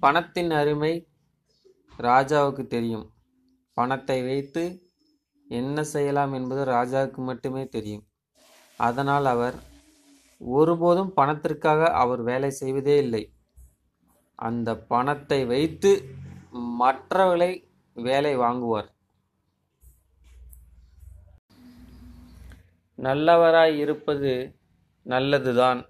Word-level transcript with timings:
பணத்தின் 0.00 0.50
அருமை 0.50 0.92
ராஜாவுக்கு 1.98 2.66
தெரியும். 2.66 3.06
பணத்தை 3.76 4.22
வைத்து 4.22 4.64
என்ன 5.48 5.84
செய்யலாம் 5.84 6.32
என்பது 6.32 6.64
ராஜாவுக்கு 6.64 7.16
மட்டுமே 7.16 7.68
தெரியும். 7.68 8.04
அதனால் 8.80 9.24
அவர் 9.24 9.56
ஒருபோதும் 10.40 11.12
பணத்திற்காக 11.16 11.90
அவர் 11.92 12.22
வேலை 12.22 12.50
செய்வதே 12.50 12.96
இல்லை. 12.98 13.22
அந்த 14.38 14.78
பணத்தை 14.92 15.44
வைத்து 15.44 15.92
மற்றவர்களை 16.82 17.50
வேலை 17.96 18.36
வாங்குவார். 18.36 18.90
நல்லவராய் 22.98 23.76
இருப்பது 23.76 24.32
நல்லதுதான். 25.02 25.80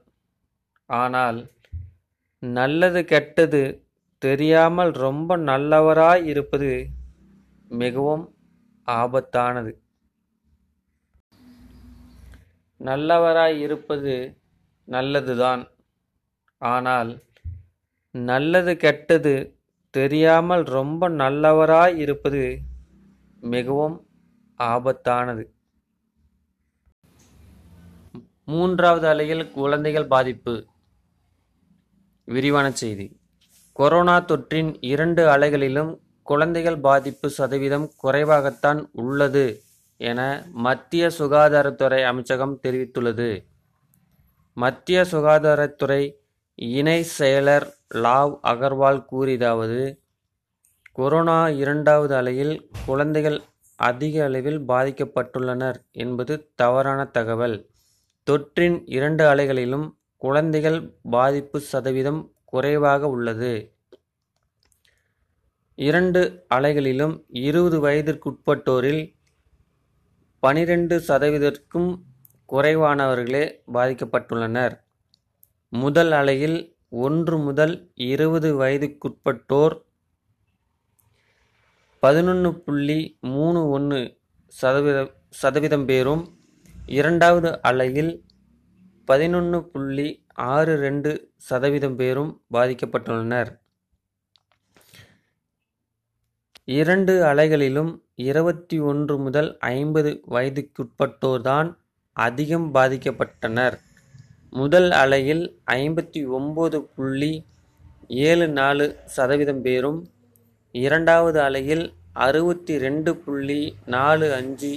ஆனால் 0.91 1.39
நல்லது 2.39 3.05
கெட்டது 3.05 3.63
தெரியாமல் 4.27 4.91
ரொம்ப 4.91 5.37
நல்லவராய் 5.37 6.25
இருப்பது 6.25 6.87
மிகவும் 7.69 8.25
ஆபத்தானது. 8.89 9.73
நல்லவராய் 12.81 13.59
இருப்பது 13.59 14.15
நல்லதுதான். 14.85 15.63
ஆனால் 16.59 17.23
நல்லது 18.13 18.77
கெட்டது 18.77 19.35
தெரியாமல் 19.91 20.63
ரொம்ப 20.63 21.09
நல்லவராய் 21.09 21.97
இருப்பது 21.97 22.59
மிகவும் 23.41 23.97
ஆபத்தானது. 24.61 25.45
மூன்றாவது 28.45 29.09
அலையில் 29.09 29.51
குழந்தைகள் 29.51 30.07
பாதிப்பு. 30.07 30.67
விரிவான 32.25 32.71
செய்தி. 32.71 33.16
கொரோனா 33.79 34.21
தொற்றின் 34.21 34.77
இரண்டு 34.81 35.27
அலைகளிலும் 35.29 35.99
குழந்தைகள் 36.23 36.79
பாதிப்பு 36.79 37.31
சதவீதம் 37.31 37.91
குறைவாகத்தான் 38.03 38.87
உள்ளது 38.93 39.61
என 39.97 40.45
மத்திய 40.53 41.11
சுகாதாரத்துறை 41.19 42.05
அமைச்சகம் 42.05 42.59
தெரிவித்துள்ளது. 42.63 43.47
மத்திய 44.53 45.05
சுகாதாரத்துறை 45.11 46.13
இணை 46.55 47.07
செயலர் 47.19 47.67
லாவ் 47.95 48.39
அகர்வால் 48.43 49.05
கூறியதாவது 49.13 49.99
கொரோனா 50.93 51.49
இரண்டாவது 51.49 52.15
அலையில் 52.15 52.71
குழந்தைகள் 52.87 53.41
அதிக 53.77 54.25
அளவில் 54.25 54.61
பாதிக்கப்பட்டுள்ளனர் 54.61 55.75
என்பது 55.93 56.51
தவறான 56.55 57.05
தகவல். 57.05 57.67
தொற்றின் 58.31 58.83
இரண்டு 58.87 59.25
அலைகளிலும் 59.35 59.91
குழந்தைகள் 60.17 60.81
பாதிப்பு 61.11 61.61
சதவீதம் 61.61 62.35
குறைவாக 62.53 63.09
உள்ளது. 63.09 63.53
இரண்டு 65.75 66.21
அலைகளிலும் 66.55 67.25
இருபது 67.29 67.79
வயதிற்குட்பட்டோரில் 67.87 69.03
பனிரெண்டு 70.39 70.99
சதவீதத்திற்கும் 71.09 71.91
குறைவானவர்களே 72.53 73.45
பாதிக்கப்பட்டுள்ளனர். 73.73 74.75
முதல் 75.69 76.13
அலையில் 76.13 76.59
ஒன்று 76.89 77.39
முதல் 77.39 77.75
இருபது 77.95 78.49
வயதுக்குட்பட்டோர் 78.61 79.75
பதினொன்று 82.03 82.51
புள்ளி 82.61 83.19
மூணு 83.21 83.71
ஒன்று 83.71 84.01
சதவீத 84.53 84.99
சதவீதம் 85.43 85.87
பேரும் 85.87 86.23
இரண்டாவது 86.87 87.61
அலையில் 87.63 88.13
பதினொன்று 89.09 89.59
புள்ளி 89.73 90.09
ஆறு 90.55 90.73
ரெண்டு 90.85 91.11
சதவீதம் 91.49 91.97
பேரும் 92.01 92.33
பாதிக்கப்பட்டுள்ளனர். 92.55 93.51
இரண்டு 96.79 97.15
அலைகளிலும் 97.31 97.93
இருபத்தி 98.29 98.77
ஒன்று 98.91 99.15
முதல் 99.19 99.51
ஐம்பது 99.59 100.11
வயதுக்குட்பட்டோர்தான் 100.35 101.69
அதிகம் 102.13 102.69
பாதிக்கப்பட்டனர். 102.75 103.77
முதல் 104.61 104.91
அலையில் 105.03 105.45
ஐம்பத்தி 105.73 106.23
ஒம்பது 106.39 106.81
புள்ளி 106.97 107.33
ஏழு 108.29 108.49
நாலு 108.49 108.87
சதவீதம் 109.17 109.63
பேரும் 109.67 110.01
இரண்டாவது 110.73 111.41
அலையில் 111.41 111.87
அறுபத்தி 112.27 112.75
ரெண்டு 112.87 113.17
புள்ளி 113.17 113.61
நாலு 113.97 114.27
அஞ்சு 114.35 114.73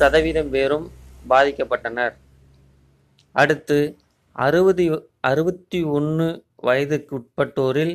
சதவீதம் 0.00 0.50
பேரும் 0.56 0.86
பாதிக்கப்பட்டனர். 1.28 2.14
அடுத்து 3.34 3.78
அறுபது 4.36 4.84
அறுபத்தி 5.20 5.82
ஒன்று 5.96 6.26
வயதுக்குட்பட்டோரில் 6.62 7.94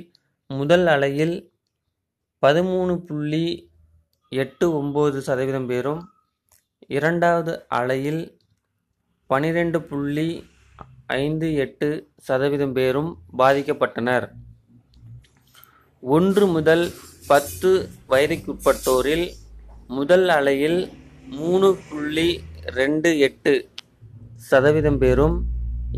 முதல் 0.49 0.85
அலையில் 0.85 1.35
பதிமூணு 2.43 2.93
புள்ளி 3.07 3.45
எட்டு 4.31 4.65
ஒம்பது 4.81 5.17
சதவீதம் 5.17 5.65
பேரும் 5.65 6.01
இரண்டாவது 6.87 7.53
அலையில் 7.69 8.21
பனிரெண்டு 9.29 9.81
புள்ளி 9.81 10.27
ஐந்து 11.07 11.47
எட்டு 11.55 11.87
சதவீதம் 12.27 12.73
பேரும் 12.73 13.11
பாதிக்கப்பட்டனர். 13.37 14.27
ஒன்று 16.03 16.45
முதல் 16.47 16.85
பத்து 17.27 17.71
வயதுக்குட்பட்டோரில் 18.09 19.27
முதல் 19.87 20.27
அலையில் 20.29 20.79
மூணு 21.29 21.69
புள்ளி 21.89 22.27
ரெண்டு 22.63 23.09
எட்டு 23.17 23.53
சதவீதம் 24.47 24.97
பேரும் 24.97 25.35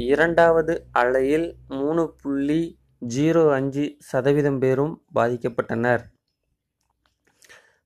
இரண்டாவது 0.09 0.74
அலையில் 0.91 1.47
மூணு 1.68 2.03
புள்ளி 2.22 2.59
ஜீரோ 3.16 3.44
அஞ்சு 3.52 3.85
சதவீதம் 4.09 4.59
பேரும் 4.59 4.94
பாதிக்கப்பட்டனர். 5.16 6.03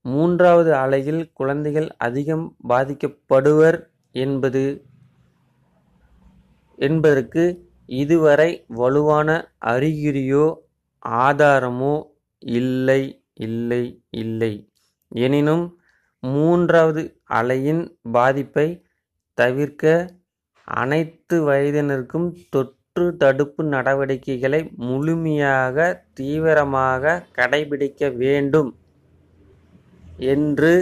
மூன்றாவது 0.06 0.72
அலையில் 0.76 1.24
குழந்தைகள் 1.34 1.90
அதிகம் 1.98 2.46
பாதிக்கப்படுவர் 2.70 3.80
என்பது 4.16 4.64
என்பதற்கு 6.80 7.44
இதுவரை 8.02 8.50
வலுவான 8.68 9.30
அறிகுறியோ 9.66 10.46
ஆதாரமோ 11.26 11.96
இல்லை 12.40 13.02
இல்லை 13.48 13.84
இல்லை. 14.24 14.54
எனினும் 15.12 15.66
மூன்றாவது 16.24 17.04
அலையின் 17.40 17.84
பாதிப்பை 18.12 18.70
தவிர்க்க 19.38 19.86
அனைத்து 20.68 21.36
வயதினருக்கும் 21.44 22.38
தொற்று 22.50 23.18
தடுப்பு 23.18 23.64
நடவடிக்கைகளை 23.64 24.72
முழுமையாக 24.76 26.06
தீவிரமாக 26.14 27.24
கடைபிடிக்க 27.36 28.16
வேண்டும் 28.16 28.72
என்று 30.18 30.74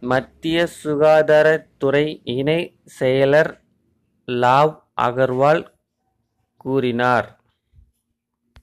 மத்திய 0.00 0.68
சுகாதாரத்துறை 0.84 2.20
இணை 2.24 2.60
செயலர் 3.00 3.52
லாவ் 4.28 4.74
அகர்வால் 5.00 5.62
கூறினார். 6.56 7.41